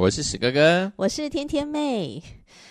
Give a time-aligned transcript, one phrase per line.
[0.00, 2.22] 我是史哥哥，我是天天妹。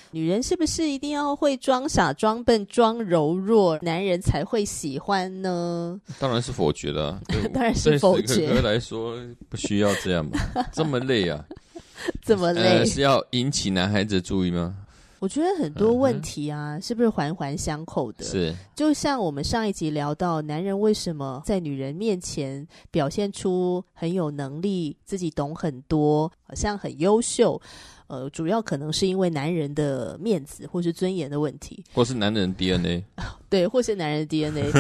[0.10, 6.02] 女人是不是一定要会装傻、装笨、装柔弱，男人才会喜欢呢？
[6.18, 7.22] 当然是否决了。
[7.54, 8.26] 当然是否决。
[8.26, 9.16] 对史哥哥来说，
[9.48, 10.40] 不需要这样吧？
[10.74, 11.46] 这么累啊？
[12.26, 12.86] 这么累、呃？
[12.88, 14.76] 是要引起男孩子的注意吗？
[15.20, 18.24] 我觉得很多问题啊，嗯、是不是环环相扣的？
[18.24, 27.62] 是，就像我们上一集聊到，男人为什么在女人面前表现出很有能力，自己懂很多，好像很优秀。
[28.10, 33.04] 呃，主要可能是因为男人的面子或是尊严的问题，或是男人的 DNA，
[33.48, 34.72] 对，或是男人的 DNA。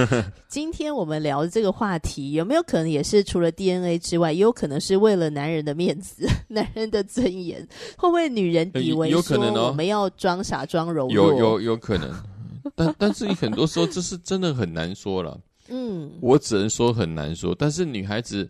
[0.47, 7.61] 今天我们聊的这个话题，有没有可能也是除了 DNA 之外，也有可能是为了男人的面子、 男人的尊严？
[7.95, 11.13] 会不会女人以为说我们要装傻、装柔弱？
[11.13, 12.11] 有有有可能，
[12.75, 15.39] 但但是很多时候这是真的很难说了。
[15.69, 18.50] 嗯，我只能说很难说，但是女孩子。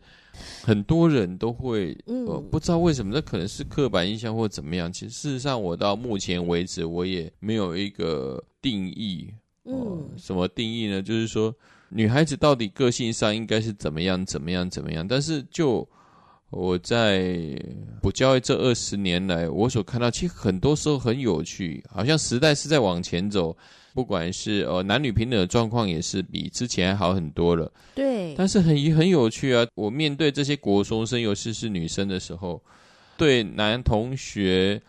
[0.63, 4.91] 很多人都会，呃，不知道为什么，那可能是刻板印象或怎么样。
[4.91, 9.33] 其实事实上，我到目前为止，我也没有一个定义。
[9.63, 11.01] 呃、嗯，什么定义呢？
[11.01, 11.53] 就是说，
[11.89, 15.07] 女孩子到底个性上应该是怎么样，怎么样，怎么样？
[15.07, 15.87] 但是就
[16.49, 17.61] 我在
[18.01, 23.55] 补教育这二十年来，我所看到，其实很多时候很有趣，好像时代是在往前走。
[23.99, 27.69] 不管是呃男女平等的状况，也是比之前好很多了。
[27.93, 29.67] 对，但是很很有趣啊！
[29.75, 32.63] 我面对这些国中生，尤其是女生的时候，
[33.17, 34.81] 对男同学，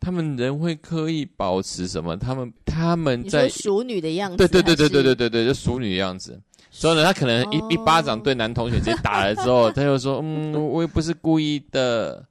[0.00, 2.16] 他们人会刻意保持什么？
[2.16, 6.42] 他们他们在淑女的样子，对对对对对对对对，就淑女的样子。
[6.72, 12.26] 所以呢，他可能一、哦、一巴掌对男同学直接打了之后， 他就说：“嗯，我也不是故意的，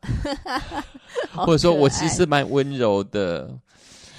[1.32, 3.50] 或者说我其实蛮温柔的。”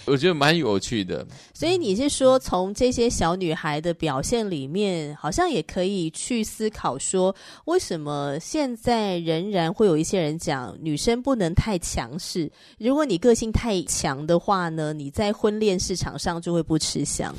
[0.06, 7.34] 我觉得蛮有趣的，所以你是说，从这些小女孩的表现里面，好像也可以去思考说，
[7.64, 12.50] 为什么现在仍然会有一些人讲女生不能太强势？
[12.78, 17.34] 如果你个性太强的话呢，你在婚恋市场上就会不吃香。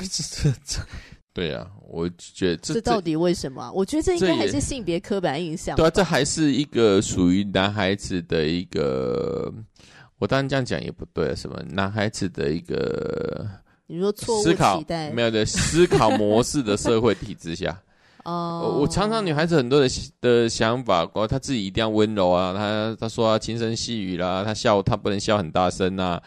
[1.33, 3.71] 对啊，我觉得这，这到底为什么？
[3.73, 5.77] 我觉得这应该还是性别刻板印象。
[5.77, 9.53] 对啊，这还是一个属于男孩子的一个。
[10.19, 13.47] 我当然这样讲也不对，什么男孩子的一个
[13.85, 17.79] 你说错误期待没有的思考模式的社会体制下，
[18.25, 19.87] 哦，我常常女孩子很多的
[20.19, 26.19] 的想法，她自己一定要温柔啊，她她说啊轻声细语啦，她笑她不能笑很大声啊，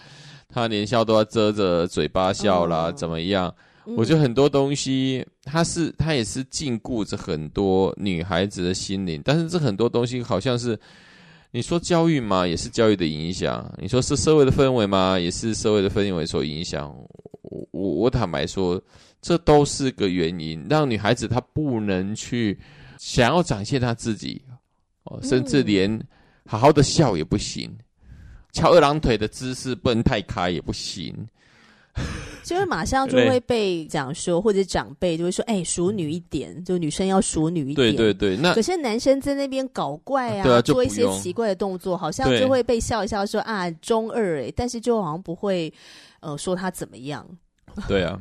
[0.48, 3.52] 她连笑都要遮着嘴巴笑啦，哦、怎么样？
[3.96, 10.78] 我觉得很多东西，她是她也是禁锢着很多女孩子的心灵，但是这很多东西好像是。
[11.52, 16.94] 你说教育嘛，也是教育的影响；你说是社会的氛围嘛，也是社会的氛围所影响。
[17.42, 18.80] 我我我坦白说，
[19.20, 22.56] 这都是个原因，让女孩子她不能去
[22.98, 24.40] 想要展现她自己，
[25.04, 26.00] 哦，甚至连
[26.46, 27.68] 好好的笑也不行，
[28.52, 31.12] 翘二郎腿的姿势不能太开也不行。
[32.50, 45.72] 就会马上就会被讲说，或者长辈就会说：“哎、欸，淑女一点，就女生要淑女一点。”对对对，那可是男生在那边搞怪啊，啊做一些奇怪的动作，好像就会被笑一笑说：“啊，中二哎。”但是就好像不会
[46.18, 47.24] 呃说他怎么样。
[47.86, 48.20] 对啊，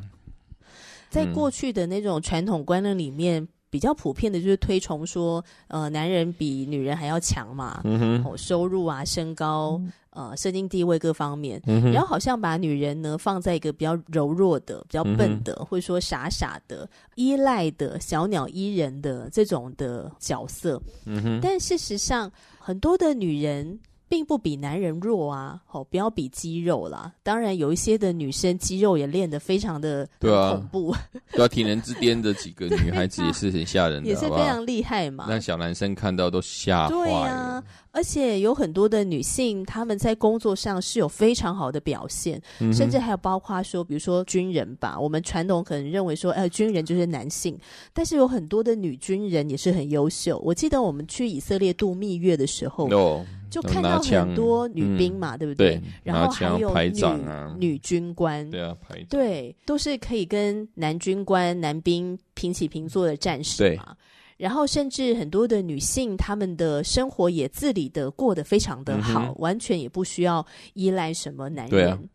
[1.09, 3.47] 在过去的那种传统观念里面。
[3.71, 9.79] 比较普遍的就是推崇说，呃，男人比女人还要强嘛，嗯哼，哦，收入啊、身高、
[10.11, 23.79] 呃、社经地位各方面，嗯，然后好像把女人呢放在一个比较柔弱的、比较笨的，嗯，或者说傻傻的、依赖的、小鸟依人的这种的角色，嗯，但事实上很多的女人。
[24.11, 27.13] 并不比男人弱啊，好，不要比肌肉啦。
[27.21, 30.95] 当然，有一些的女生肌肉也练得非常的恐怖。
[31.31, 35.27] 对啊，体能之巅的几个女孩子也是很吓人的， 也是非常厉害嘛。
[35.29, 37.03] 让小男生看到都吓坏了。
[37.05, 37.63] 对啊，
[37.99, 44.97] 而且有很多的女性，她们在工作上是有非常好的表现，嗯、甚至还有包括说，比如说军人吧。
[44.97, 47.59] 我们传统可能认为说，呃，军人就是男性，
[47.91, 50.39] 但是有很多的女军人也是很优秀。
[50.45, 55.71] 我记得我们去以色列度蜜月的时候，哦、就看到很多女兵嘛，嗯、对不对？
[55.71, 63.93] 对，然后还有女排长啊，女军官，对啊，排长，对，都是可以跟男军官、男兵平起平坐的战士嘛。
[64.39, 70.43] 然后，甚至很多的女性，她们的生活也自理的过得非常的好，嗯、完全也不需要
[70.75, 72.09] 依赖什么男人。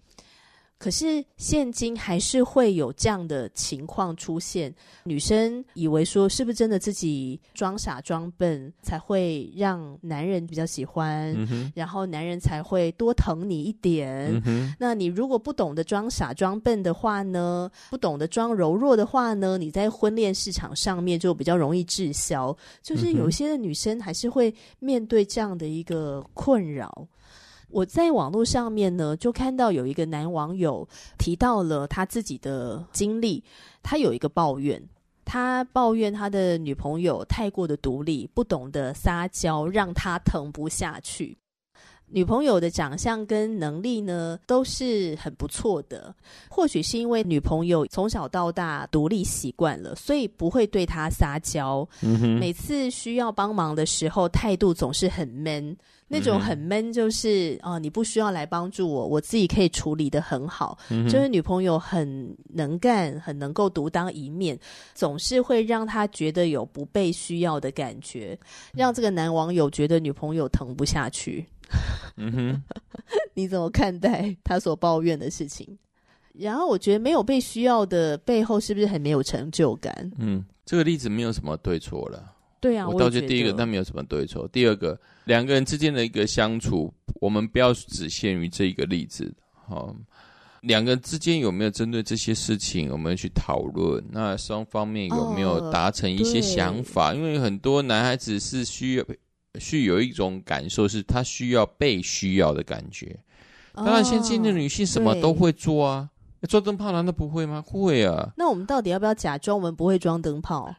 [0.84, 4.70] 可是现今还是会有这样的情况出现，
[5.04, 14.38] 女生以为说是不是真的自己装傻装笨才会让男人比较喜欢，嗯、然后男人才会多疼你一点。
[14.44, 22.54] 嗯、那你如果不懂得装傻装笨的话呢，不懂得装柔弱的话呢，你在婚恋市场上面就比较容易滞销。
[22.82, 27.08] 就是有些的女生还是会面对这样的一个困扰。
[27.74, 30.88] 我在网络上面呢，就看到有一个男网友
[31.18, 33.42] 提到了他自己的经历。
[33.82, 34.80] 他有一个抱怨，
[35.24, 41.36] 他抱怨他的女朋友太过的独立，不懂得撒娇，让他疼不下去。
[42.06, 46.14] 女朋友的长相跟能力呢，都是很不错的。
[46.48, 51.86] 或许是因为女朋友从小到大独立习惯了，所以不会对他撒娇。
[52.02, 52.38] 嗯。
[52.38, 55.76] 每次需要帮忙的时候，态度总是很 man。
[56.14, 60.78] 那种很闷，就是啊、呃，你不需要来帮助我，我自己可以处理得很好。
[60.90, 64.56] 嗯、就是女朋友很能干，很能够独当一面，
[64.94, 68.38] 总是会让他觉得有不被需要的感觉，
[68.72, 71.44] 让这个男网友觉得女朋友疼不下去。
[72.16, 72.62] 嗯哼，
[73.34, 75.76] 你怎么看待他所抱怨的事情？
[76.32, 80.12] 然后我觉得没有被需要的背后，是不是很没有成就感？
[80.18, 82.32] 嗯，这个例子没有什么对错了。
[82.64, 84.48] 对啊，我倒觉得第一个，那没有什么对错。
[84.48, 86.90] 第二个，两个人之间的一个相处，
[87.20, 89.30] 我们不要只限于这一个例子。
[89.52, 89.94] 好，
[90.62, 94.02] 两个人之间有没有针对这些事情，我们去讨论？
[94.10, 97.12] 那双方面有没有达成一些想法？
[97.12, 99.04] 哦、因为很多男孩子是需要，
[99.60, 103.14] 需有一种感受，是他需要被需要的感觉。
[103.74, 106.08] 当然，先进的女性什么都会做啊，
[106.48, 107.60] 装灯泡难道不会吗？
[107.60, 108.32] 会啊。
[108.38, 110.74] 那我们到底要不要假装我们不会装灯泡？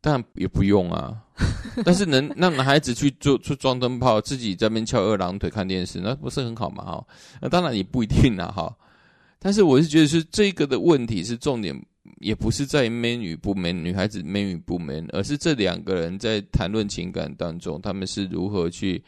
[0.00, 1.16] 但也不用啊，
[1.84, 6.84] 但是能让男孩子去做去装灯泡，自己在那边翘二郎腿看电视，那不是很好嘛？
[6.84, 7.06] 哈，
[7.42, 8.76] 那当然也不一定啊，哈。
[9.40, 11.74] 但是我是觉得是这个的问题是重点，
[12.20, 19.02] 也不是在于 man 与不 man，女孩子 man 与不 man，而是这两个人在谈论情感当中，他们是如何去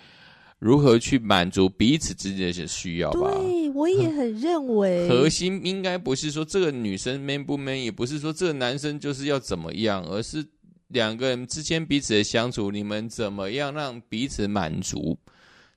[0.59, 3.31] 如何去满足彼此之间的需要吧？
[3.35, 10.45] 对，我也很认为，核心应该不是说这个女生 man 不 man，也不是说这个男生就是要怎么样，而是。
[10.91, 15.17] 两个人之间彼此的相处，你们怎么样让彼此满足？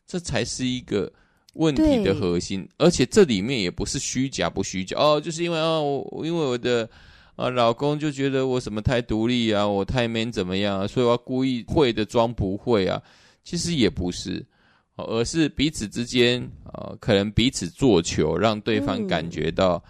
[0.06, 1.12] 这才是一个
[1.54, 2.68] 问题的核心。
[2.78, 6.90] 而且这里面也不是虚假不虚假哦，就是因为哦，因为我的
[7.36, 13.02] 啊老公就觉得我什么太独立啊，我太 man 怎么样啊，所以我要故意会的装不会啊。
[13.44, 14.44] 其实也不是，
[14.96, 19.84] 而是彼此之间啊，可能彼此做球，让对方感觉到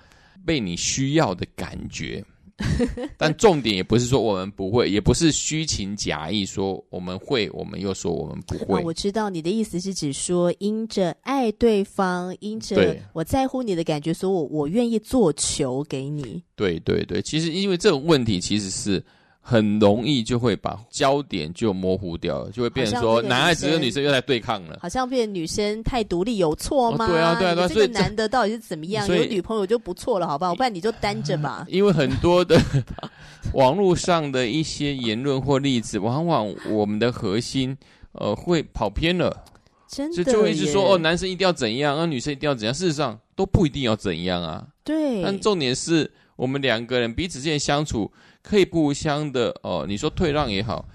[0.46, 2.24] 被你需要的感觉。
[3.18, 8.83] 但重点也不是说我们不会，也不是虚情假意说我们会，我们又说我们不会。
[8.83, 16.44] 我知道你的意思是指说，因着爱对方，因着我在乎你的感觉，所以我我愿意做球给你。
[16.56, 19.04] 对对对，其实因为这种问题其实是。
[19.45, 27.06] 很容易就会把焦点就模糊掉了，就会变成说男孩子跟女生又在对抗了，好像变女生太独立有错吗？
[27.06, 27.07] 哦？
[27.10, 27.68] 对啊，对啊，对啊。
[27.68, 29.06] 这个男的到底是怎么样？
[29.06, 30.56] 有女朋友就不错了，好不好？
[30.56, 31.68] 不然你就单着吧。
[31.69, 32.57] 因为很多的
[33.53, 37.77] 网络上的一些言论或例子，往往我们的核心
[38.13, 39.44] 呃会跑偏了，
[39.89, 42.74] 真的就会一直说哦，男生一定要怎样，啊，女生一定要怎样。
[42.74, 44.65] 事实上都不一定要怎样啊。
[44.86, 45.22] 对。
[45.22, 48.10] 但重点是我们两个人彼此之间相处。
[48.44, 50.86] 可以互相的哦，你说退让也好，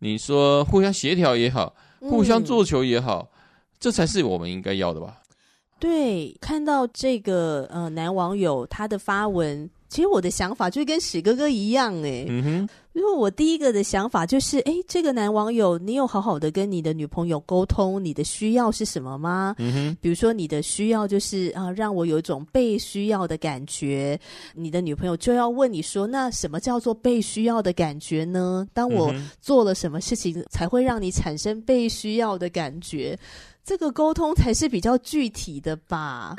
[0.00, 3.38] 你说互相协调也好，互相做球也好，嗯、
[3.78, 5.20] 这才是我们应该要的吧？
[5.78, 9.70] 对，看到这个呃男网友他的发文。
[9.88, 19.54] 其实我的想法就跟史哥哥一样哎，嗯哼，因为我第一个的想法就是，哎，这个男网友，你有好好的跟你的女朋友沟通，你的需要是什么吗？
[19.58, 24.18] 嗯哼，比如说你的需要就是啊，让我有一种被需要的感觉，
[24.54, 28.66] 你的女朋友就要问你说，那什么叫做被需要的感觉呢？
[28.72, 33.16] 当我做了什么事情才会让你产生被需要的感觉？
[33.64, 36.36] 这个沟通才是比较具体的吧。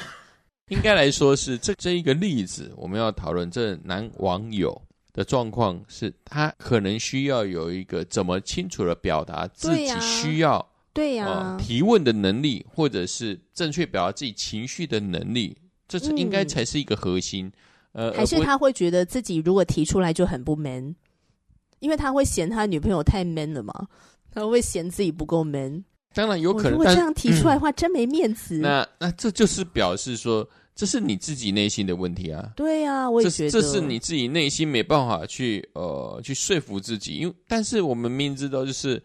[0.69, 4.81] 应该来说是这这一个例子，我们要讨论这男网友
[5.13, 15.55] 的状况是，他可能需要有一个怎么清楚的表达自己需要对呀、呃，提问的能力，或者是正确表达自己情绪的能力，
[15.87, 17.51] 这是应该才是一个核心。
[17.91, 20.95] 嗯、呃，还是他会觉得自己如果提出来就很不 man，
[21.79, 23.87] 因为他会嫌他女朋友太 man 了嘛，
[24.31, 25.85] 他会嫌自己不够 man。
[26.15, 28.55] 当然有可能，如果这样提出来的话，真没面子。
[28.57, 32.53] 那那这就是表示说，这是你自己内心的问题啊。
[32.55, 38.99] 对、啊，我也觉得这，这是你自己内心没办法去呃去说服自己，因为但是我们明知道就是。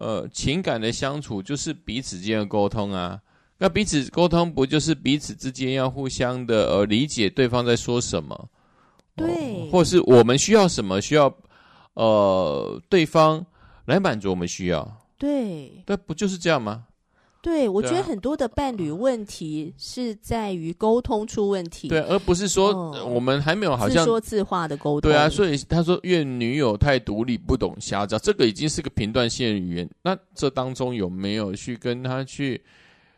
[0.00, 3.20] 呃，情感的相处就是彼此间的沟通啊。
[3.58, 8.48] 那彼此沟通不就是彼此之间要互相的呃理解对方在说什么？
[9.16, 11.34] 对，呃、或是我们需要什么，需要
[11.94, 13.44] 呃对方
[13.86, 14.88] 来满足我们需要。
[15.18, 16.84] 对，对，不就是这样吗？
[17.40, 25.10] 对，我觉得很多的伴侣问题是在于沟通出问题，对，而不是说我们还没有好像自说自话的沟通。
[25.10, 29.88] 对啊，所以他说怨女友太独立，不懂瞎找，这个已经是个评断性的语言。
[30.02, 32.60] 那这当中有没有去跟他去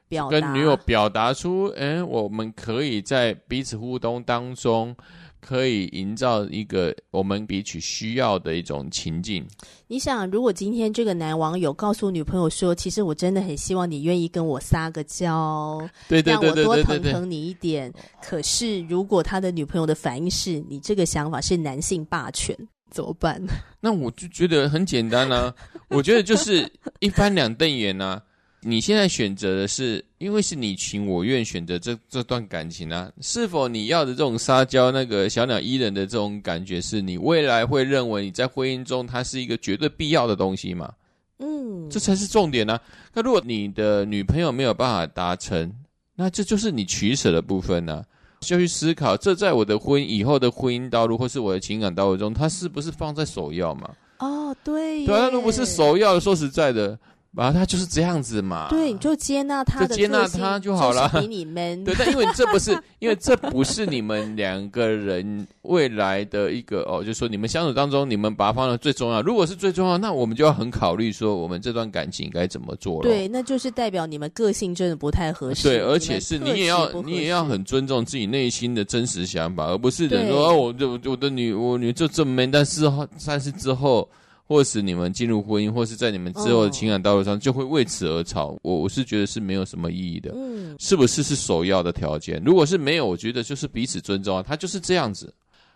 [0.06, 4.94] 表跟女友表达出，哎，我们可以在彼此互动当中。
[5.40, 9.46] 可以营造一个我们彼此需要的一种情境。
[9.86, 17.92] 你想，如果今天这个男网友告诉女朋友说：“其实我真的很希望你愿意跟我撒个娇，对对对对对对，让我多疼疼你一点。”
[18.22, 22.56] 可是，如果他的女朋友的反应是你这个想法是男性霸权，
[22.90, 23.42] 怎么办？
[23.80, 25.52] 那我就觉得很简单啊，
[25.88, 26.70] 我觉得就是
[27.00, 28.22] 一翻两瞪眼啊。
[28.62, 40.92] 你现在选择的是，因为是你情我愿选择这这段感情啊，是否你要的这种撒娇、那个小鸟依人的这种感觉，是你未来会认为你在婚姻中它是一个绝对必要的东西吗？
[41.38, 42.80] 嗯，这才是重点呢、啊。
[43.14, 45.72] 那如果你的女朋友没有办法达成，
[46.14, 48.04] 那这就是你取舍的部分呢、啊，
[48.42, 53.90] 需要去思考，这在我的婚以后的婚姻道路或是我的情感道路中，它是不是放在首要嘛？
[54.18, 56.98] 哦，对，对啊，那如果是首要的，说实在的。
[57.36, 58.66] 啊，他就是这样子嘛。
[58.70, 61.08] 对，你就接纳他的，就接纳他就好了。
[61.10, 61.84] 比你 man。
[61.84, 69.22] 对，但因为这不是， 因为这不是你们两个人未来的一个哦，就是说你们相处当中，你们把它放到最重要。
[69.22, 73.08] 如果是最重要，那我们就要很考虑说，我们这段感情该怎么做了。
[73.08, 75.68] 对，那就是代表你们个性真的不太合适。
[75.68, 82.90] 对，而且是你也要，你也要很尊重自己内心的真实想法，而不是人说哦，我就我的女我女就这么 man，但是
[83.24, 84.08] 但是之后。
[84.50, 88.58] 或是你们进入婚姻，或是在你们之后的情感道路上，就会为此而吵。
[88.62, 90.32] 我我是觉得是没有什么意义的。
[90.34, 92.42] 嗯，是不是是首要的条件？
[92.44, 95.32] 如果是没有，我觉得就是彼此尊重啊，他就是这样子，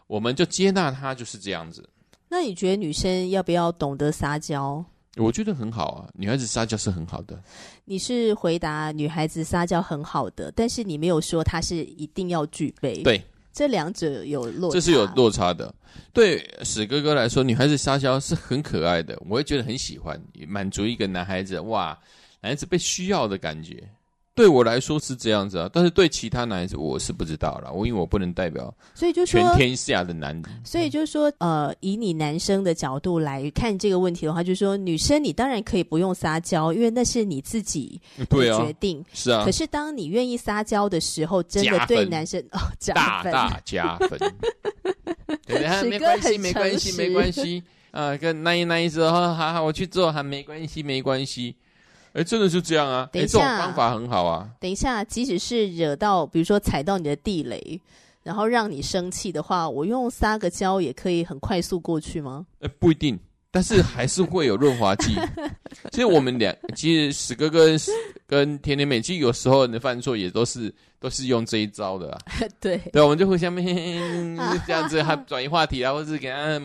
[0.08, 1.88] 我们就接纳他就是这样子。
[2.28, 4.84] 那你觉得女生要不要懂得撒娇？
[5.18, 7.40] 我觉得很好啊，女孩子撒娇是很好的。
[7.84, 13.04] 你是回答女孩子撒娇很好的，但是你没有说她是一定要具备。
[13.04, 13.22] 对。
[13.54, 15.72] 这两者有落差，这是有落差的。
[16.12, 21.96] 对史哥哥来说，女孩子撒娇是很可爱的，我会觉得很喜欢，满足一个男孩子哇，
[22.40, 23.88] 男孩子被需要的感觉。
[24.34, 30.44] 对我来说是这样子啊，但是对其他男孩子我是不知道了，我因为我不能代表，所以就说全天下的男人。
[30.64, 39.44] 所以就是说，呃，以你男生的角度来看这个问题的话，就是说，女生你当然可以不用撒娇，因为那是你自己的决定，啊是啊。
[39.44, 44.18] 可是当你愿意撒娇的时候，真的对男生哦，加分大大加分。
[45.46, 47.62] 对，没关系，没关系，没关系
[47.92, 51.54] 啊，跟那一那一说，好好，我去做，还没关系，没关系。
[52.14, 53.08] 哎，真的是这样啊！
[53.12, 54.48] 等一下，这种方法很好啊。
[54.60, 57.80] 等一下，即使是惹到，比如说踩到你的地雷，
[58.22, 62.46] 然后让你生气的话，我用撒个娇也可以很快速过去吗？
[62.60, 63.18] 呃，不一定，
[63.50, 65.14] 但是还是会有润滑剂。
[65.90, 67.78] 其实我们俩，其实史哥哥跟
[68.26, 70.72] 跟甜甜美，其实有时候你的犯错也都是
[71.04, 72.18] 都是用这一招的啊。
[72.58, 76.60] 对对，我们就互相这样子，还转移话题啊，或者给他。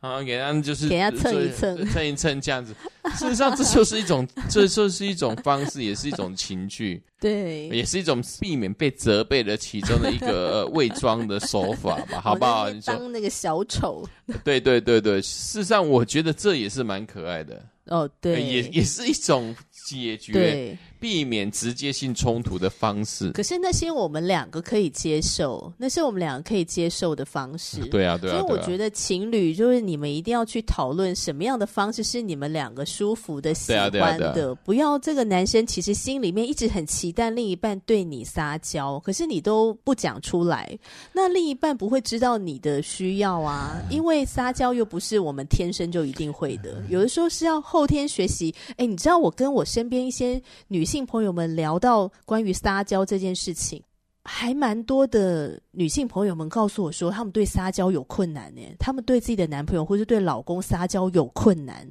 [0.00, 2.74] 啊，给他们就是给他蹭一蹭，蹭一蹭这样子。
[3.16, 12.68] 事实上，这就是一种， 这就是一种方式，也是一种情趣， 对，也是一种避免被责备的其中的一个伪装的手法吧，好不好？
[12.68, 14.06] 你当那个小丑，
[14.44, 17.62] 对对对对，事实上，我觉得这也是蛮可爱的。
[17.86, 19.56] 哦，对，也也是一种
[19.88, 20.76] 解决。
[21.04, 21.14] 对。
[21.14, 27.80] 避免直接性冲突的方式，可是那些我们两个可以接受，那是我们两个可以接受的方式。
[27.84, 28.40] 嗯、对啊，对啊。
[28.40, 33.90] 所以我觉得情侣就是你们一定要去讨论什么样的方式是你们两个舒服的、喜欢的。
[33.90, 40.76] 对啊啊啊，不要这个男生其实心里面一直很期待另一半对你撒娇，可是你都不讲出来，
[41.12, 43.78] 那另一半不会知道你的需要啊。
[43.90, 48.54] 因为撒娇又不是我们天生就一定会的，有的时候是要后天学习。
[48.78, 50.93] 哎，你知道我跟我身边一些女性。
[50.94, 53.82] 性朋友们聊到关于撒娇这件事情，
[54.22, 58.62] 还蛮多的女性朋友们告诉我说，他们对撒娇有困难呢。
[58.78, 61.84] 他们对自己的男朋友或是对老公撒娇有困难。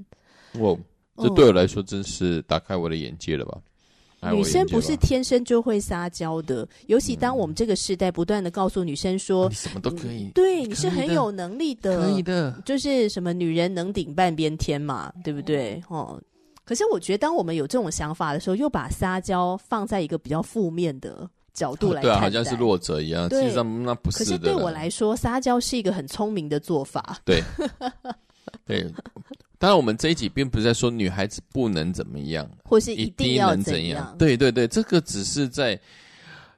[0.54, 0.80] 我
[1.18, 3.60] 这对我来说真是打开我的眼界了吧？
[4.32, 15.84] 女生不是天生就会撒娇的，尤其当我们这个时代不断的告诉女生说，你什么都可以，对，你是很有能力的，可以的，就是什么女人能顶半边天嘛，对不对？
[15.90, 16.18] 哦，
[16.66, 24.26] 可是我觉得当我们有这种想法的时候，又把撒娇放在一个比较负面的角度来看，对啊，好像是弱者一样，实际上那不是的。
[24.26, 27.44] 可是对我来说，撒娇是一个很聪明的做法，对，
[28.66, 28.90] 对。
[29.60, 33.56] 当然，我们这一集并不是在说女孩子不能怎么样，或是一定要。
[33.56, 34.14] 怎样。
[34.20, 35.80] 对对对，这个只是在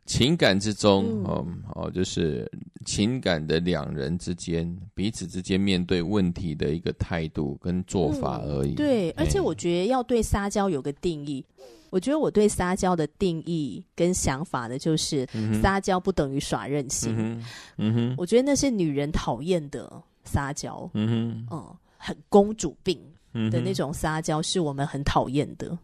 [0.06, 2.50] 情感之中，哦、嗯、哦，就是
[2.86, 8.74] 情感的两人之间，彼此之间面对问题的一个态度跟做法而已。
[8.74, 11.44] 嗯、对，而且我觉得要对撒娇有个定义。
[11.90, 17.14] 我觉得我对撒娇的定义跟想法呢，就是、嗯、撒娇不等于耍任性。
[17.14, 17.46] 嗯哼，
[17.78, 19.92] 嗯哼，我觉得那是女人讨厌的
[20.24, 20.90] 撒娇。
[20.94, 21.76] 嗯哼，嗯。
[21.98, 23.00] 很公主病
[23.34, 25.76] 的那种撒娇，是我们很讨厌的。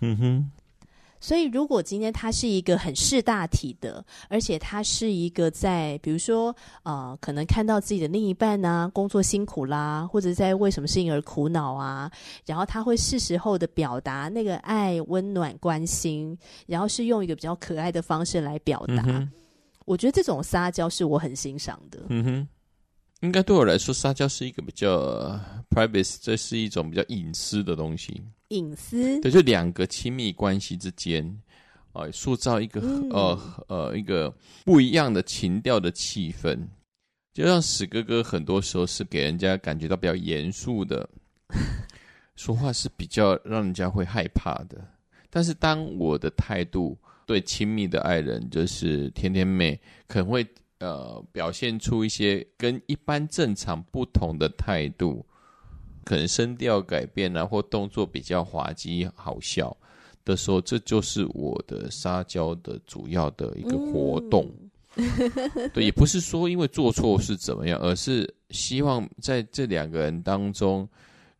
[0.00, 0.50] 嗯哼，
[1.26, 6.54] 所以如果今天他是一个很识大体的，而且他是一个在比如说
[6.84, 12.08] 呃，可能看到自己的另一半啊，工作辛苦啦，或者在为什么事情而苦恼啊，
[12.44, 19.02] 然后他会是时候的表达那个爱、温暖、关心，然后是用一个比较可爱的方式来表达。
[19.08, 19.28] 嗯、
[19.84, 21.98] 我觉得这种撒娇是我很欣赏的。
[22.08, 22.48] 嗯哼。
[23.20, 28.22] 应该对我来说，撒娇是一个比较 private，这是一种比较隐私的东西。
[28.48, 31.40] 隐私，对，就两个亲密关系之间，
[31.94, 34.32] 呃，塑造一个、嗯、呃呃一个
[34.64, 36.58] 不一样的情调的气氛。
[37.32, 41.08] 就像史哥哥很多时候是给人家感觉到比较严肃的，
[42.36, 44.76] 说话是比较让人家会害怕的。
[45.30, 50.46] 但是当我的态度对亲密的爱人，就是甜甜妹，可能会。
[50.86, 55.26] 呃，表现出一些跟一般正常不同的态度，
[56.04, 59.76] 可能声调改变啊，或动作比较滑稽好笑
[60.24, 64.48] 的时候，这就是我的撒娇的主要的一个活动。
[64.94, 65.10] 嗯、
[65.74, 70.88] 对，也不是说因为做错是怎么样，而是希望在这两个人当中，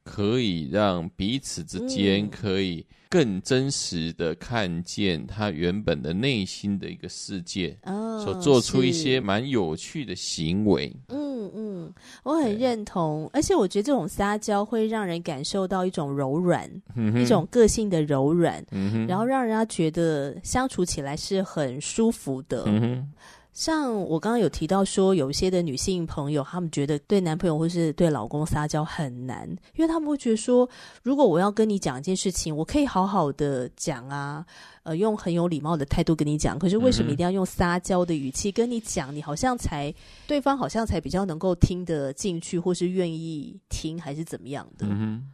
[0.07, 2.87] 可以让彼此之间可以。
[3.09, 10.93] 更真实的看见他原本的内心的一个世界，哦，所做出一些蛮有趣的行为。
[11.09, 11.95] 嗯嗯，
[12.25, 22.65] 我很认同，而且我觉得这种撒娇会让人感受到一种柔软，嗯、一种个性的柔软，嗯，然后让人家觉得相处起来是很舒服的。
[22.67, 23.09] 嗯
[23.57, 30.69] 像我刚刚有提到说，有一些的女性朋友，她们觉得对男朋友或是对老公撒娇很难，因为她们会觉得说，
[31.03, 34.45] 如果我要跟你讲一件事情，我可以好好的讲啊，
[34.83, 39.17] 呃，用很有礼貌的态度跟你讲，可是为什么一定要用撒娇的语气跟你讲？
[39.17, 39.93] 你好像才
[40.27, 44.87] 对方好像才比较能够听得进去，或是愿意听，还是怎么样的？
[44.87, 45.33] 嗯哼，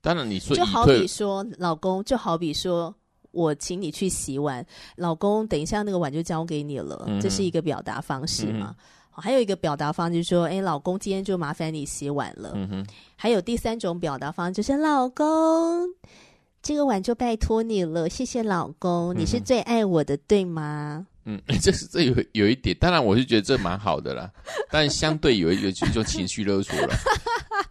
[0.00, 2.94] 当然你说就好比说老公，就好比说。
[3.32, 4.64] 我请你去洗碗，
[4.96, 7.04] 老公，等一下那个碗就交给你了。
[7.06, 8.74] 嗯、这是一个表达方式嘛？
[9.12, 12.52] 还有一个表达方式就是说，哎，老公，今天就麻烦你洗碗了。
[12.54, 12.86] 嗯哼。
[13.16, 15.86] 还有第三种表达方式就是，老公，
[16.62, 21.06] 这个碗就拜托你了，谢谢老公，你是最爱我的，嗯、对吗？
[21.26, 24.30] 嗯， 这是这有有一点，当然我是觉得这蛮好的啦，
[24.70, 26.94] 但相对有一个就就情绪勒索了。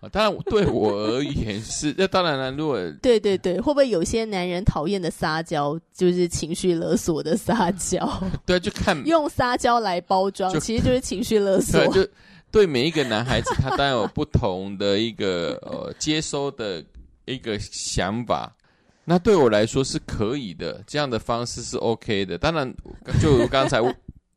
[0.08, 8.10] 当然对我而言是， 那当然了，如果对对对，会不会有些男人讨厌的撒娇就是情绪勒索的撒娇？
[8.46, 11.86] 对，就看用撒娇来包装，其实就是情绪勒 索。
[11.88, 12.12] 对，就
[12.52, 16.84] 对每一个男孩子，他当然有不同的一个呃接收的
[17.26, 18.56] 一个想法。
[19.04, 22.38] 那对我来说是可以的，这样的方式是 OK 的。
[22.38, 22.72] 当然，
[23.20, 23.82] 就刚才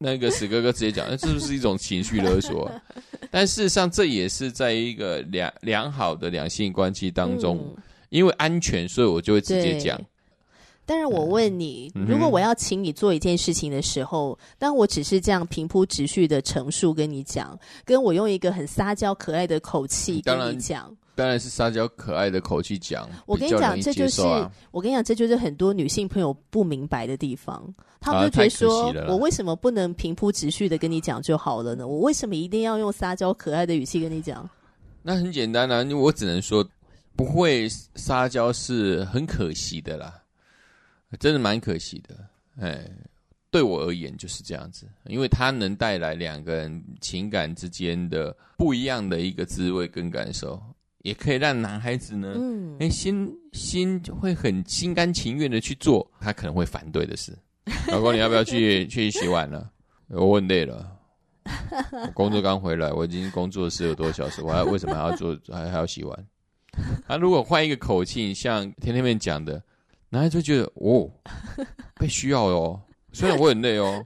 [0.02, 2.70] 那个史哥哥直接讲，那是不是一种情绪勒索？
[3.30, 9.98] 但事实上，这也是在一个良良好的两性关系当中，嗯，因为安全，所以我就会直接讲。
[10.84, 20.94] 但是我问你，嗯，如果我要请你做一件事情的时候，当我只是这样平铺直叙的陈述跟你讲，跟我用一个很撒娇可爱的口气跟你讲。
[21.14, 24.22] 当然是撒娇可爱的口气讲，我跟你讲，这就是
[24.70, 27.62] 我跟你讲，这就是很多女性朋友不明白的地方。
[28.00, 31.86] 他们就觉得说，我为什么不能平铺直叙的跟你讲就好了呢？
[31.86, 34.48] 我为什么一定要用撒娇可爱的语气跟你讲？
[35.02, 36.66] 那很简单啊，我只能说，
[37.14, 40.22] 不会撒娇是很可惜的啦，
[41.20, 42.16] 真的蛮可惜的。
[42.58, 42.90] 哎，
[43.50, 50.60] 对我而言就是这样子，因为它能带来两个人情感之间的不一样的一个滋味跟感受。
[51.02, 57.36] 也可以让男孩子呢，嗯，哎，心心会很心甘情愿的去做他可能会反对的事。
[57.88, 59.70] 老公，你要不要去去洗碗了？
[60.08, 60.96] 我很累了，
[61.92, 66.26] 我工作刚回来，我已经工作了十有多小时，我还为什么还要做还还要洗碗？
[67.06, 69.62] 啊，如果换一个口气，像天天面讲的，
[70.08, 71.10] 男孩就觉得哦，
[71.94, 72.80] 被需要哦，
[73.12, 74.04] 虽然我很累哦，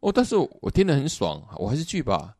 [0.00, 2.34] 哦，但是我听得很爽，我还是去吧。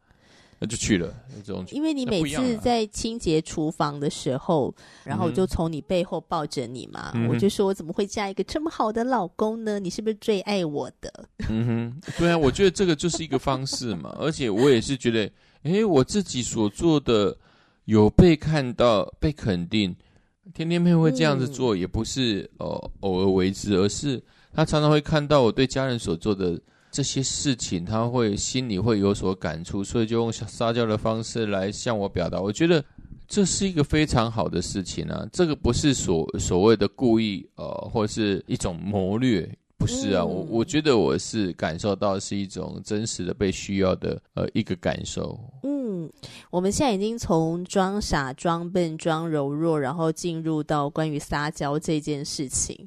[0.62, 1.12] 那就去了，
[1.44, 4.72] 这种因为你每次在清洁厨房的时候，
[5.02, 9.80] 然后我就从你背后抱着你嘛，嗯、我就说我怎么会嫁一个这么好的老公呢？
[9.80, 11.12] 你是不是最爱我的？
[11.50, 15.28] 嗯哼，对啊，我觉得这个就是一个方式嘛，而且我也是觉得，
[15.64, 17.36] 诶，我自己所做的
[17.86, 19.92] 有被看到、被肯定。
[20.54, 24.22] 天天妹会这样子做，也不是呃偶尔为之，而是
[24.52, 26.56] 她常常会看到我对家人所做的。
[26.92, 32.38] 这些事情他会心里会有所感触，所以就用撒娇的方式来向我表达。
[32.38, 32.84] 我觉得
[33.26, 40.22] 这是一个非常好的事情啊，这个不是所所谓的故意呃，或是一种谋略，不是啊。
[40.22, 45.40] 嗯、我我觉得我是感受到是一种真实的被需要的呃一个感受。
[45.62, 46.10] 嗯，
[46.50, 52.86] 我们现在已经从装傻、装笨、装柔弱，然后进入到关于撒娇这件事情。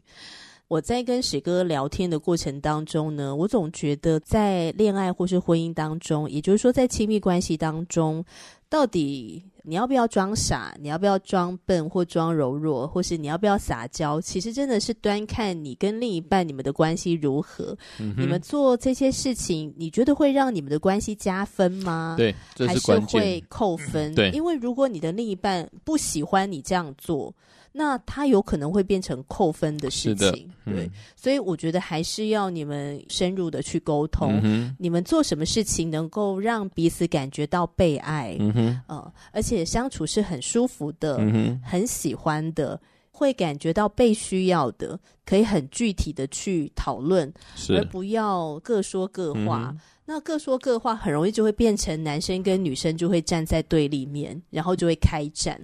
[0.68, 8.26] 我在跟史哥聊天的过程当中呢，我总觉得在恋爱或是婚姻当中，也就是说在亲密关系当中，
[8.68, 17.78] 到底你要不要装傻，你要不要装笨或装柔弱，或是你要不要撒娇，其实真的是端看你跟另一半你们的关系如何。
[18.00, 18.16] 嗯。
[18.18, 22.16] 你们做这些事情，你觉得会让你们的关系加分吗？
[22.18, 22.34] 对。
[22.66, 24.16] 还是会扣分？
[24.16, 27.32] 对，因为如果你的另一半不喜欢你这样做。
[27.78, 41.18] 那他有可能会变成扣分的事情，嗯、对，所以我觉得还是要你们深入的去沟通，嗯、你们做什么事情能够让彼此感觉到被爱，嗯哼，呃，而且相处是很舒服的，
[41.62, 42.80] 很喜欢的，
[43.12, 47.76] 会感觉到被需要的，可以很具体的去讨论，是。
[47.76, 49.74] 而不要各说各话。
[49.74, 55.60] 嗯、那各说各话很容易就会变成男生跟女生就会站在对立面，然后就会开战。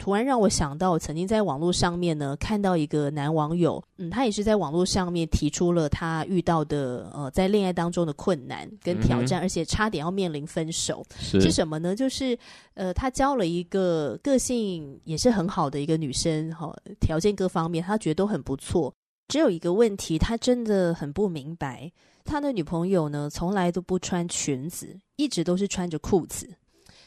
[0.00, 11.04] 突然让我想到，我曾经在网络上面呢看到一个男网友，嗯，他也是在网络上面提出了他遇到的呃在恋爱当中的困难跟挑战，嗯、而且差点要面临分手。
[11.18, 11.94] 是，是什么呢？
[11.94, 12.36] 就是
[12.72, 18.90] 呃他交了一个个性也是很好的一个女生，哈、哦，条件各方面他觉得都很不错。
[19.28, 21.92] 只有一个问题，他真的很不明白，
[22.24, 26.48] 他的女朋友呢从来都不穿裙子，一直都是穿着裤子。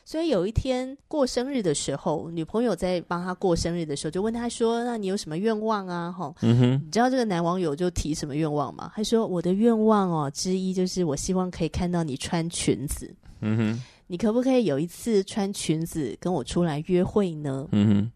[0.05, 8.91] 所以有一天过生日的时候，女朋友在帮他过生日的时候，就问他说：“那你有什么愿望啊？”哈，嗯哼，你知道这个男网友就提什么愿望吗？
[8.95, 13.13] 他说：“我的愿望哦之一就是我希望可以看到你穿裙子。
[13.41, 18.11] 嗯哼，你可不可以有一次穿裙子跟我出来约会呢？”嗯哼，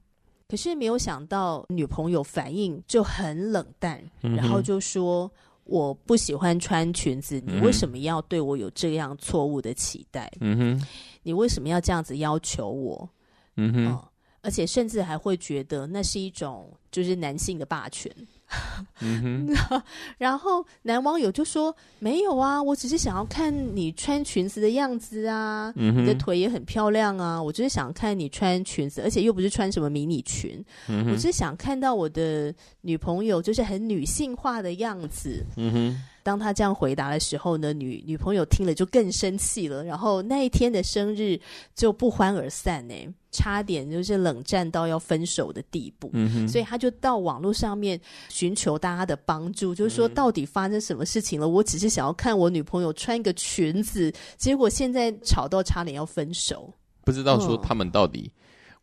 [0.49, 5.31] 可是没有想到女朋友反应就很冷淡，嗯，然后就说。
[5.67, 10.31] 我不喜欢穿裙子，你为什么要对我有这样错误的期待？
[10.39, 10.87] 嗯哼，
[11.23, 13.09] 你为什么要这样子要求我？
[13.55, 14.07] 嗯哼，哦，
[14.41, 18.11] 而且甚至还会觉得那是一种就是男性的霸权。
[19.01, 19.83] 嗯哼，
[20.17, 36.03] 然后男网友就说：“没有啊，我只是想要看你穿裙子的样子啊，嗯、你的腿也很漂亮啊，我只是想看你穿裙子，而且又不是穿什么迷你裙，嗯、我只是想看到我的女朋友就是很女性化的样子。”嗯哼。
[36.23, 41.39] 当他这样回答的时候呢，女女朋友听了就更生气了，然后那一天的生日
[41.73, 42.93] 就不欢而散呢，
[43.37, 46.09] 差点就是冷战到要分手的地步。
[46.13, 51.47] 嗯，所以他就到网络上面寻求大家的帮助，就是说到底发生什么事情了？
[51.47, 56.73] 我只是想要看我女朋友穿一个裙子，结果现在吵到差点要分手。
[57.03, 58.31] 不知道说他们到底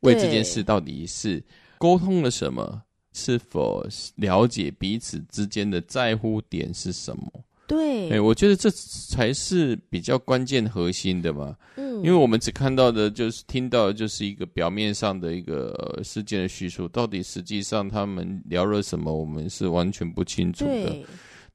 [0.01, 1.43] 为这件事到底是
[1.79, 2.83] 沟通了什么？
[3.13, 3.85] 是否
[4.17, 7.45] 了解彼此之间的在乎点是什么？
[7.67, 11.57] 对，哎，我觉得这才是比较关键核心的嘛。
[11.77, 20.71] 嗯，因为我们只看到的就是听到的就是一个表面上的一个事件的叙述，到底实际上他们聊了什么，我们是完全不清楚的。
[20.71, 21.07] 对，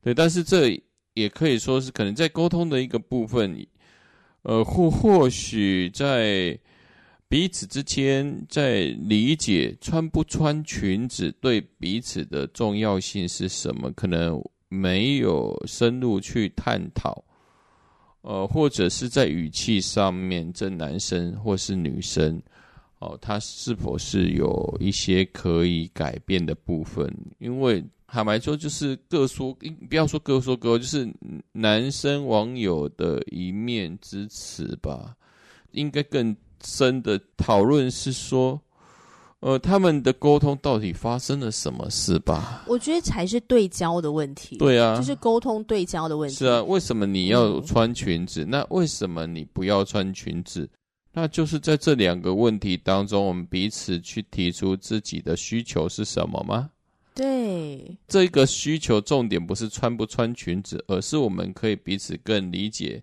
[0.04, 0.82] 对，但是这
[1.14, 3.66] 也可以说是可能在沟通的一个部分，
[4.44, 6.60] 呃，或或许在。
[7.32, 17.22] 彼此之间在理解穿不穿裙子对彼此的重要性是什么，可能没有深入去探讨，
[18.22, 22.42] 呃，或者是在语气上面，这男生或是女生，
[23.00, 27.14] 哦，他是否是有一些可以改变的部分？
[27.40, 29.54] 因为坦白说，就是各说，
[29.90, 31.12] 不要说各说各，就是
[31.52, 35.18] 男生网友的一面之词吧，
[35.72, 36.36] 应该更。
[36.62, 38.62] 深的讨论是说，
[39.42, 42.64] 呃，他们的沟通到底发生了什么事吧？
[42.68, 44.58] 我觉得才是对焦的问题。
[44.58, 46.36] 对啊，就是沟通对焦的问题。
[46.36, 48.44] 是啊，为什么你要穿裙子？
[48.44, 50.70] 嗯、那为什么你不要穿裙子？
[51.14, 56.70] 那就是在这两个问题当中，我们彼此去提出自己的需求是什么吗？
[57.16, 63.02] 对，这个需求重点不是穿不穿裙子，而是我们可以彼此更理解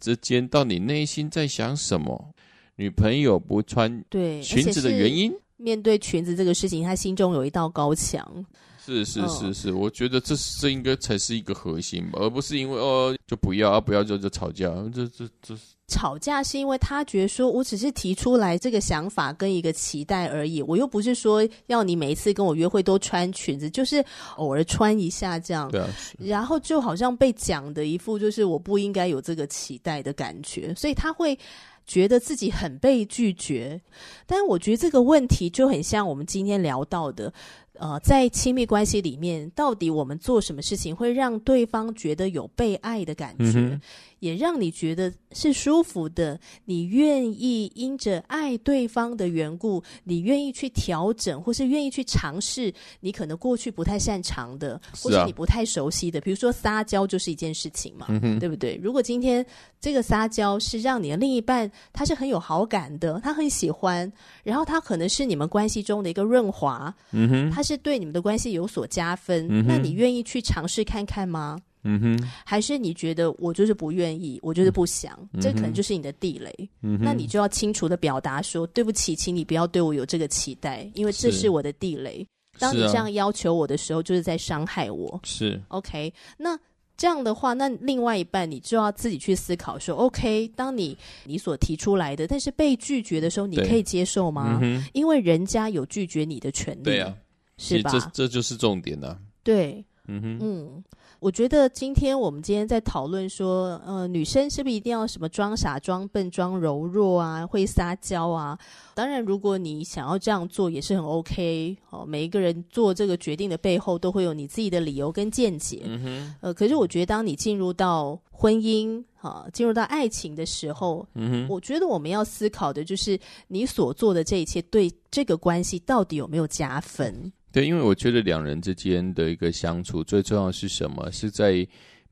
[0.00, 2.32] 之间到底内心在想什么。
[2.76, 8.44] 女朋友不穿对裙子的原因，面对裙子这个事情，他心中有一道高墙。
[8.84, 15.56] 是是是是，我觉得这这应该才是一个核心吧，而不是因为哦就不要啊不要就就吵架，这这这
[15.92, 24.02] 吵架是因为他觉得说我只是提出来这个想法跟一个期待而已，我又不是说要你每一次跟我约会都穿裙子，就是
[24.36, 31.38] 偶尔穿一下这样，对啊，然后就好像被讲的一副就是我不应该有这个期待的感觉，所以他会
[31.86, 33.78] 觉得自己很被拒绝，
[34.26, 37.32] 但我觉得这个问题就很像我们今天聊到的。
[37.78, 43.58] 呃，在亲密关系里面，到底我们做什么事情会让对方觉得有被爱的感觉？
[43.58, 43.80] 嗯
[44.22, 58.78] 也让你觉得是舒服的，你愿意因着爱对方的缘故，你愿意去调整，或是愿意去尝试你可能过去不太擅长的，或是你不太熟悉的，比如说撒娇就是一件事情嘛，嗯、对不对？
[58.80, 59.44] 如果今天
[59.80, 64.10] 这个撒娇是让你的另一半他是很有好感的，他很喜欢，
[64.44, 71.58] 然后他可能是你们关系中的一个润滑，嗯哼，他是对你们的关系有所加分，嗯、那你愿意去尝试看看吗？
[71.84, 76.52] 嗯哼，还是你觉得我就是不愿意，我就是不想，嗯、这可能就是你的地雷。
[76.82, 82.26] 嗯哼，那你就要清楚的表达说，对不起，请你不要对我有这个期待，因为这是我的地雷。
[82.58, 85.18] 当你这样要求我的时候，就是在伤害我。
[85.24, 86.56] 是 OK，那
[86.96, 94.60] 这样的话，那另外一半你就要自己去思考说，OK，当你你所提出来的，但是被拒绝的时候，你可以接受吗？
[94.62, 96.82] 嗯、因为人家有拒绝你的权利。
[96.82, 97.12] 对啊，
[97.56, 97.90] 是吧？
[97.90, 99.18] 这这就是重点呢、啊。
[99.42, 100.84] 对，嗯哼，嗯。
[101.22, 108.58] 我觉得今天我们今天在讨论说，呃，女生是不是一定要什么装傻、装笨、装柔弱啊，会撒娇啊？
[108.92, 111.76] 当然，如果你想要这样做，也是很 OK。
[111.90, 115.82] 哦，每一个人做这个决定的背后，都会有你自己的理由跟见解。
[115.84, 116.34] 嗯哼。
[116.40, 127.32] 呃，可是我觉得，当你进入到婚姻，哈、呃，进入到爱情的时候，嗯哼，我觉得我们要思考的就是，你所做的这一切，对这个关系到底有没有加分？
[127.52, 131.10] 对，因为我觉得两人之间的一个相处，最重要的是什么？
[131.12, 131.66] 是在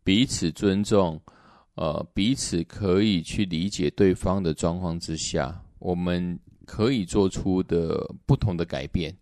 [0.05, 1.18] 彼此尊重，
[1.76, 9.16] 呃，彼此可以去理解对方的状况之下，我们可以做出的不同的改变，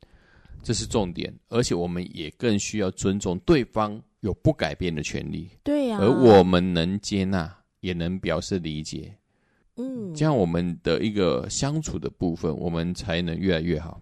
[0.61, 1.33] 这是重点。
[1.49, 5.49] 而且我们也更需要尊重对方有不改变的权利。
[5.63, 6.01] 对呀、啊。
[6.03, 9.15] 而我们能接纳，也能表示理解。
[9.77, 10.13] 嗯。
[10.15, 14.01] 这样我们的一个相处的部分，我们才能越来越好。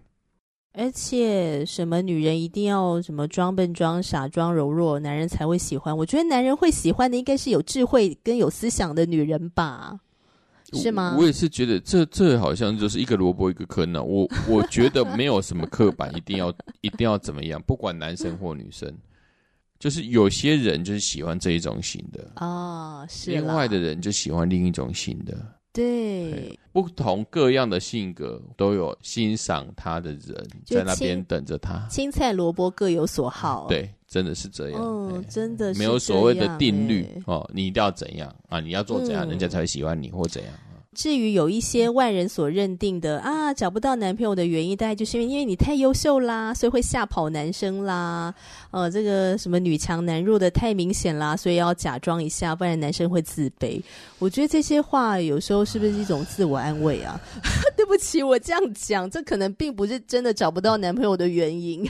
[0.79, 5.97] 而且，什么女人一定要什么装笨、装傻、装柔弱，男人才会喜欢？
[5.97, 9.99] 我觉得男人会喜欢的应该是有智慧跟有思想的女人吧？
[10.73, 11.13] 是吗？
[11.15, 14.03] 我，我也是觉得这这好像就是一个萝卜一个坑呢、啊。
[14.03, 18.93] 我我觉得没有什么刻板，一定要 一定要怎么样，不管男生或女生，
[19.79, 25.35] 就是有些人就是喜欢这一种型的啊，是另外的人就喜欢另一种型的。
[25.77, 31.85] 对，不同各样的性格都有欣赏他的人在那边等着他。
[31.87, 34.81] 青菜萝卜各有所好，对，真的是这样。
[34.81, 38.59] 嗯，真的是没有所谓的定律哦，你一定要怎样啊？
[38.59, 40.51] 你要做怎样，嗯、人家才会喜欢你或怎样。
[40.97, 48.33] 至于有一些外人所认定的啊，找不到男朋友的原因，大概就是因为因为你太优秀啦，所以会吓跑男生啦。
[48.71, 53.79] 呃，这个什么女强男弱的太明显啦，所以要假装一下，不然男生会自卑。
[54.17, 57.21] 我觉得这些话有时候是不是一种自我安慰啊？
[57.77, 61.87] 对不起，我这样讲，这可能并不是真的找不到男朋友的原因。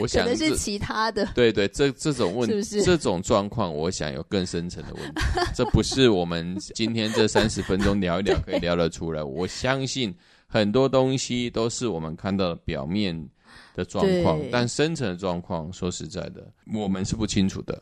[0.00, 5.20] 我想可能是其他的，对对，这这种问题，是是这种状况，我想有更深层的问题。
[5.54, 9.22] 这不是我们今天这三十分钟聊一聊可以聊得出来。
[9.22, 10.14] 我相信
[10.46, 13.16] 很多东西都是我们看到的表面
[13.74, 17.80] 的状况，但深层的状况，说实在的，我们是不清楚的。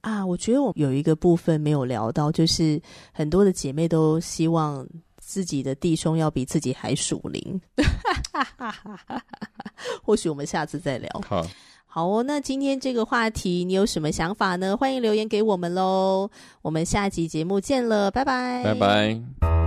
[0.00, 2.80] 啊，我觉得我有一个部分没有聊到，就是
[3.12, 4.86] 很多的姐妹都希望。
[5.28, 7.60] 自己的弟兄要比自己还属灵，
[10.02, 11.20] 或许我们下次再聊。
[11.28, 11.46] 好，
[11.86, 12.22] 好哦。
[12.22, 14.74] 那今天这个话题你有什么想法呢？
[14.74, 16.30] 欢迎留言给我们喽。
[16.62, 19.57] 我们下集节目见了，拜拜，拜拜。